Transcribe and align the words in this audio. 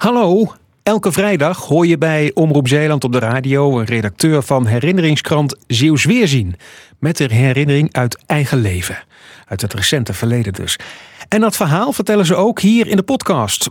Hallo, 0.00 0.46
elke 0.82 1.12
vrijdag 1.12 1.66
hoor 1.66 1.86
je 1.86 1.98
bij 1.98 2.30
Omroep 2.34 2.68
Zeeland 2.68 3.04
op 3.04 3.12
de 3.12 3.18
radio 3.18 3.78
een 3.78 3.84
redacteur 3.84 4.42
van 4.42 4.66
herinneringskrant 4.66 5.64
Zeeuws 5.66 6.04
Weerzien. 6.04 6.54
Met 6.98 7.20
een 7.20 7.30
herinnering 7.30 7.92
uit 7.92 8.22
eigen 8.26 8.58
leven. 8.58 8.98
Uit 9.46 9.60
het 9.60 9.74
recente 9.74 10.12
verleden 10.12 10.52
dus. 10.52 10.78
En 11.28 11.40
dat 11.40 11.56
verhaal 11.56 11.92
vertellen 11.92 12.26
ze 12.26 12.34
ook 12.34 12.60
hier 12.60 12.86
in 12.86 12.96
de 12.96 13.02
podcast. 13.02 13.70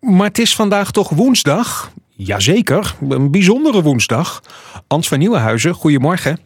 Maar 0.00 0.26
het 0.26 0.38
is 0.38 0.54
vandaag 0.54 0.90
toch 0.90 1.08
woensdag? 1.08 1.92
Jazeker, 2.10 2.94
een 3.08 3.30
bijzondere 3.30 3.82
woensdag. 3.82 4.40
Ans 4.86 5.08
van 5.08 5.18
Nieuwenhuizen, 5.18 5.74
goedemorgen. 5.74 6.38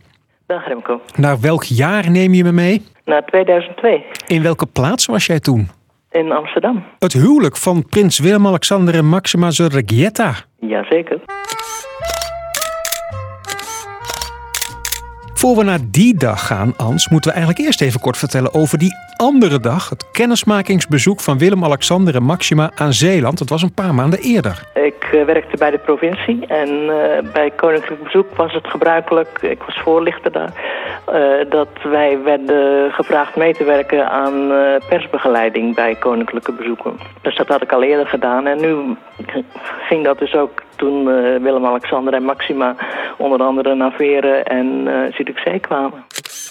Dag 0.46 0.66
Remco. 0.66 1.01
Naar 1.16 1.41
welk 1.41 1.64
jaar 1.64 2.11
neem 2.11 2.35
je 2.35 2.45
me 2.45 2.53
mee? 2.53 2.82
Naar 3.05 3.25
2002 3.25 4.05
In 4.27 4.43
welke 4.43 4.66
plaats 4.66 5.07
was 5.07 5.27
jij 5.27 5.41
toen? 5.41 5.69
In 6.15 6.33
Amsterdam. 6.33 6.85
Het 6.99 7.12
huwelijk 7.12 7.57
van 7.57 7.87
prins 7.89 8.19
Willem-Alexander 8.19 8.95
en 8.95 9.07
Maxima 9.07 9.51
Zorregieta. 9.51 10.35
Jazeker. 10.61 11.21
Voor 15.44 15.57
we 15.57 15.62
naar 15.62 15.79
die 15.90 16.16
dag 16.16 16.46
gaan, 16.46 16.75
Ans, 16.76 17.08
moeten 17.08 17.30
we 17.30 17.36
eigenlijk 17.36 17.66
eerst 17.66 17.80
even 17.80 18.00
kort 18.00 18.16
vertellen 18.16 18.54
over 18.54 18.79
die 18.79 18.94
andere 19.16 19.61
dag. 19.61 19.89
Het 19.89 20.11
kennismakingsbezoek 20.11 21.20
van 21.20 21.39
Willem-Alexander 21.39 22.14
en 22.14 22.22
Maxima 22.22 22.70
aan 22.75 22.93
Zeeland. 22.93 23.39
Het 23.39 23.48
was 23.48 23.62
een 23.62 23.75
paar 23.75 23.94
maanden 23.94 24.18
eerder. 24.18 24.62
Ik 24.75 25.08
eh, 25.12 25.25
werkte 25.25 25.57
bij 25.57 25.70
de 25.70 25.79
provincie 25.79 26.46
en 26.46 26.68
eh, 26.68 27.32
bij 27.32 27.50
Koninklijk 27.50 28.03
Bezoek 28.03 28.36
was 28.36 28.53
het 28.53 28.67
gebruikelijk, 28.67 29.39
ik 29.40 29.62
was 29.62 29.80
voorlichter 29.80 30.32
daar, 30.32 30.53
eh, 31.07 31.50
dat 31.50 31.68
wij 31.82 32.19
werden 32.22 32.92
gevraagd 32.92 33.36
mee 33.36 33.55
te 33.55 33.64
werken 33.64 34.11
aan 34.11 34.53
persbegeleiding 34.89 35.75
bij 35.75 35.95
Koninklijke 35.95 36.53
Bezoeken. 36.53 36.97
Dus 37.22 37.36
dat 37.36 37.48
had 37.48 37.62
ik 37.62 37.72
al 37.72 37.83
eerder 37.83 38.06
gedaan 38.06 38.47
en 38.47 38.61
nu 38.61 38.97
ging 39.89 40.05
dat 40.05 40.19
dus 40.19 40.34
ook 40.34 40.62
toen 40.77 41.09
eh, 41.09 41.42
Willem-Alexander 41.42 42.14
en 42.14 42.23
Maxima 42.23 42.77
onder 43.19 43.43
andere 43.43 43.75
naar 43.75 43.93
Veren 43.93 44.45
en 44.45 44.67
uh, 44.87 45.12
Zierikzee 45.12 45.59
kwamen. 45.59 46.05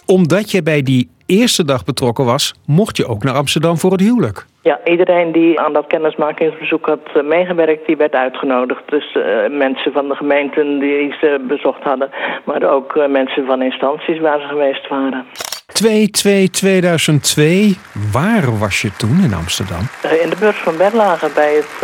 Omdat 0.05 0.51
je 0.51 0.63
bij 0.63 0.81
die 0.81 1.09
eerste 1.25 1.65
dag 1.65 1.83
betrokken 1.85 2.25
was, 2.25 2.53
mocht 2.65 2.97
je 2.97 3.07
ook 3.07 3.23
naar 3.23 3.35
Amsterdam 3.35 3.77
voor 3.77 3.91
het 3.91 4.01
huwelijk. 4.01 4.45
Ja, 4.61 4.79
iedereen 4.85 5.31
die 5.31 5.59
aan 5.59 5.73
dat 5.73 5.87
kennismakingsbezoek 5.87 6.85
had 6.85 6.99
eh, 7.13 7.23
meegewerkt, 7.23 7.87
die 7.87 7.97
werd 7.97 8.13
uitgenodigd. 8.13 8.81
Dus 8.89 9.15
uh, 9.15 9.23
mensen 9.57 9.91
van 9.91 10.07
de 10.07 10.15
gemeenten 10.15 10.79
die 10.79 11.15
ze 11.21 11.45
bezocht 11.47 11.83
hadden, 11.83 12.09
maar 12.45 12.63
ook 12.63 12.95
uh, 12.95 13.07
mensen 13.07 13.45
van 13.45 13.61
instanties 13.61 14.19
waar 14.19 14.39
ze 14.39 14.47
geweest 14.47 14.87
waren. 14.87 15.25
2-2-2002, 15.83 15.85
waar 18.11 18.57
was 18.59 18.81
je 18.81 18.91
toen 18.97 19.21
in 19.23 19.33
Amsterdam? 19.33 19.81
Uh, 20.05 20.21
in 20.23 20.29
de 20.29 20.35
beurs 20.39 20.57
van 20.57 20.77
Berlage 20.77 21.29
bij 21.35 21.53
het 21.53 21.79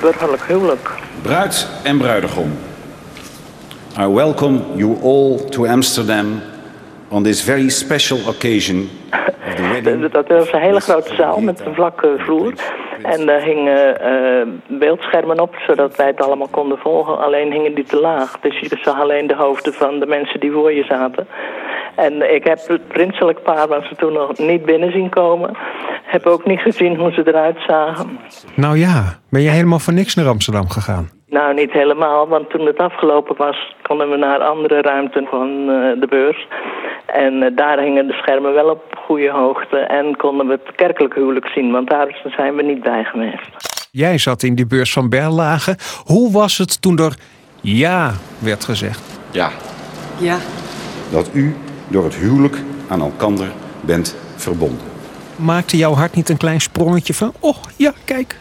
burgerlijk 0.00 0.42
huwelijk. 0.42 0.90
Bruid 1.24 1.68
en 1.84 1.98
bruidegom. 1.98 2.52
I 4.00 4.06
welcome 4.06 4.60
you 4.76 4.96
all 5.02 5.38
to 5.48 5.66
Amsterdam 5.66 6.42
on 7.08 7.22
this 7.22 7.42
very 7.42 7.70
special 7.70 8.28
occasion 8.28 8.90
of 9.10 9.54
the 9.56 9.62
wedding. 9.72 10.12
Dat 10.12 10.28
was 10.28 10.52
een 10.52 10.60
hele 10.60 10.80
grote 10.80 11.14
zaal 11.14 11.40
met 11.40 11.60
een 11.60 11.74
vlakke 11.74 12.14
vloer. 12.18 12.52
En 13.02 13.26
daar 13.26 13.40
hingen 13.40 13.96
uh, 14.02 14.78
beeldschermen 14.78 15.40
op, 15.40 15.54
zodat 15.66 15.96
wij 15.96 16.06
het 16.06 16.20
allemaal 16.20 16.48
konden 16.50 16.78
volgen. 16.78 17.18
Alleen 17.18 17.52
hingen 17.52 17.74
die 17.74 17.84
te 17.84 18.00
laag. 18.00 18.40
Dus 18.40 18.58
je 18.58 18.78
zag 18.82 19.00
alleen 19.00 19.26
de 19.26 19.36
hoofden 19.36 19.72
van 19.72 19.98
de 19.98 20.06
mensen 20.06 20.40
die 20.40 20.52
voor 20.52 20.72
je 20.72 20.84
zaten. 20.84 21.26
En 21.94 22.34
ik 22.34 22.44
heb 22.44 22.58
het 22.66 22.88
prinselijk 22.88 23.42
paar, 23.42 23.68
waar 23.68 23.86
ze 23.88 23.94
toen 23.96 24.12
nog 24.12 24.38
niet 24.38 24.64
binnen 24.64 24.92
zien 24.92 25.08
komen... 25.08 25.56
heb 26.14 26.26
ook 26.26 26.44
niet 26.46 26.60
gezien 26.60 26.96
hoe 26.96 27.12
ze 27.12 27.22
eruit 27.24 27.58
zagen. 27.66 28.18
Nou 28.54 28.78
ja, 28.78 29.18
ben 29.30 29.42
je 29.42 29.48
helemaal 29.48 29.78
voor 29.78 29.92
niks 29.92 30.14
naar 30.14 30.28
Amsterdam 30.28 30.68
gegaan? 30.68 31.10
Nou, 31.28 31.54
niet 31.54 31.72
helemaal, 31.72 32.28
want 32.28 32.50
toen 32.50 32.66
het 32.66 32.78
afgelopen 32.78 33.36
was... 33.36 33.76
konden 33.82 34.10
we 34.10 34.16
naar 34.16 34.38
andere 34.38 34.80
ruimten 34.80 35.26
van 35.30 35.48
uh, 35.48 36.00
de 36.00 36.06
beurs... 36.08 36.46
En 37.14 37.42
uh, 37.42 37.56
daar 37.56 37.78
hingen 37.78 38.06
de 38.06 38.12
schermen 38.12 38.54
wel 38.54 38.70
op 38.70 38.82
goede 39.06 39.30
hoogte 39.30 39.76
en 39.76 40.16
konden 40.16 40.46
we 40.46 40.52
het 40.52 40.74
kerkelijk 40.74 41.14
huwelijk 41.14 41.46
zien, 41.46 41.70
want 41.72 41.90
daar 41.90 42.20
zijn 42.36 42.54
we 42.56 42.62
niet 42.62 42.82
bij 42.82 43.04
geweest. 43.04 43.88
Jij 43.90 44.18
zat 44.18 44.42
in 44.42 44.54
die 44.54 44.66
beurs 44.66 44.92
van 44.92 45.08
Berlage. 45.08 45.76
Hoe 46.04 46.32
was 46.32 46.58
het 46.58 46.82
toen 46.82 46.98
er 46.98 47.14
ja 47.60 48.12
werd 48.38 48.64
gezegd? 48.64 49.20
Ja. 49.32 49.50
Ja. 50.18 50.36
Dat 51.10 51.30
u 51.34 51.54
door 51.88 52.04
het 52.04 52.14
huwelijk 52.14 52.56
aan 52.88 53.00
elkander 53.00 53.48
bent 53.80 54.16
verbonden. 54.36 54.93
Maakte 55.36 55.76
jouw 55.76 55.94
hart 55.94 56.14
niet 56.14 56.28
een 56.28 56.36
klein 56.36 56.60
sprongetje 56.60 57.14
van, 57.14 57.32
oh 57.40 57.56
ja, 57.76 57.92
kijk. 58.04 58.36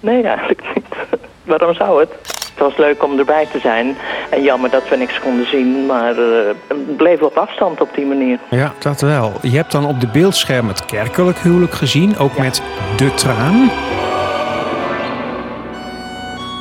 Nee, 0.00 0.22
eigenlijk 0.22 0.62
niet. 0.74 0.86
Waarom 1.44 1.74
zou 1.74 2.00
het? 2.00 2.10
Het 2.56 2.64
was 2.64 2.76
leuk 2.76 3.02
om 3.04 3.18
erbij 3.18 3.46
te 3.52 3.58
zijn. 3.58 3.96
En 4.30 4.42
jammer 4.42 4.70
dat 4.70 4.88
we 4.88 4.96
niks 4.96 5.20
konden 5.20 5.48
zien, 5.48 5.86
maar 5.86 6.18
uh, 6.18 6.46
het 6.68 6.96
bleef 6.96 7.20
op 7.20 7.36
afstand 7.36 7.80
op 7.80 7.94
die 7.94 8.06
manier. 8.06 8.38
Ja, 8.50 8.72
dat 8.78 9.00
wel. 9.00 9.32
Je 9.42 9.56
hebt 9.56 9.72
dan 9.72 9.86
op 9.86 10.00
de 10.00 10.08
beeldscherm 10.08 10.68
het 10.68 10.84
kerkelijk 10.84 11.38
huwelijk 11.38 11.72
gezien, 11.72 12.18
ook 12.18 12.34
ja. 12.36 12.42
met 12.42 12.62
de 12.96 13.14
traan. 13.14 13.70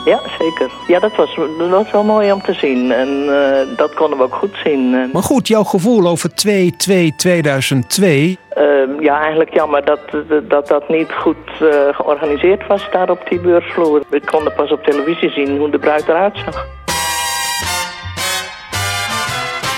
Ja, 0.06 0.20
zeker. 0.40 0.72
Ja, 0.88 1.00
dat 1.00 1.16
was, 1.16 1.36
dat 1.58 1.70
was 1.70 1.92
wel 1.92 2.04
mooi 2.04 2.32
om 2.32 2.42
te 2.42 2.54
zien. 2.54 2.92
En 2.92 3.10
uh, 3.10 3.78
dat 3.78 3.94
konden 3.94 4.18
we 4.18 4.24
ook 4.24 4.36
goed 4.36 4.58
zien. 4.64 4.94
En... 4.94 5.10
Maar 5.14 5.24
goed, 5.24 5.48
jouw 5.48 5.64
gevoel 5.64 6.08
over 6.08 6.30
2-2-2002... 6.30 6.34
Uh, 8.58 8.75
ja, 9.00 9.22
eigenlijk 9.22 9.54
jammer 9.54 9.86
dat 9.86 10.00
dat, 10.44 10.68
dat 10.68 10.90
niet 10.90 11.12
goed 11.12 11.38
uh, 11.62 11.70
georganiseerd 11.92 12.68
was 12.68 12.92
daar 12.92 13.10
op 13.10 13.30
die 13.30 13.40
beursvloer. 13.40 14.04
We 14.10 14.22
konden 14.26 14.54
pas 14.54 14.72
op 14.72 14.84
televisie 14.84 15.30
zien 15.30 15.58
hoe 15.58 15.70
de 15.70 15.80
bruid 15.80 16.08
eruit 16.08 16.38
zag. 16.38 16.68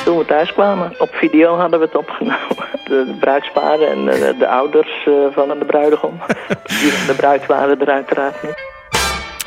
Toen 0.05 0.17
we 0.17 0.25
thuis 0.25 0.53
kwamen, 0.53 0.93
op 0.97 1.09
video 1.11 1.55
hadden 1.55 1.79
we 1.79 1.85
het 1.85 1.95
opgenomen. 1.95 2.65
De 2.85 3.15
bruidsparen 3.19 3.87
en 3.87 4.05
de, 4.05 4.35
de 4.39 4.47
ouders 4.47 5.07
van 5.31 5.47
de 5.59 5.65
bruidegom. 5.65 6.19
De 7.07 7.13
bruid 7.17 7.45
waren 7.45 7.79
er 7.81 7.89
uiteraard 7.89 8.43
niet. 8.43 8.75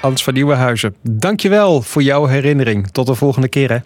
Ans 0.00 0.24
van 0.24 0.34
Nieuwenhuizen, 0.34 0.96
dankjewel 1.02 1.82
voor 1.82 2.02
jouw 2.02 2.26
herinnering. 2.26 2.90
Tot 2.90 3.06
de 3.06 3.14
volgende 3.14 3.48
keer 3.48 3.70
hè. 3.70 3.76